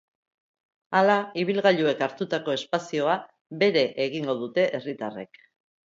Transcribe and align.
Hala, 0.99 1.17
ibilgailuek 1.41 2.01
hartutako 2.07 2.57
espazioa 2.61 3.21
bere 3.65 3.87
egingo 4.11 4.41
dute 4.45 4.69
herritarrek. 4.81 5.45